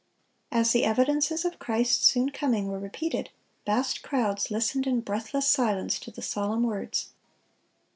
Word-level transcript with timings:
As 0.51 0.71
the 0.71 0.83
evidences 0.83 1.45
of 1.45 1.59
Christ's 1.59 2.07
soon 2.07 2.31
coming 2.31 2.69
were 2.69 2.79
repeated, 2.79 3.29
vast 3.67 4.01
crowds 4.01 4.49
listened 4.49 4.87
in 4.87 5.01
breathless 5.01 5.45
silence 5.45 5.99
to 5.99 6.09
the 6.09 6.23
solemn 6.23 6.63
words. 6.63 7.11